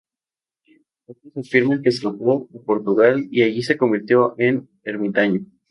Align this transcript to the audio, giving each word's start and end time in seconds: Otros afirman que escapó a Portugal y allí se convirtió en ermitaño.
Otros 1.05 1.31
afirman 1.37 1.83
que 1.83 1.89
escapó 1.89 2.49
a 2.55 2.65
Portugal 2.65 3.27
y 3.29 3.43
allí 3.43 3.61
se 3.61 3.77
convirtió 3.77 4.33
en 4.39 4.67
ermitaño. 4.83 5.45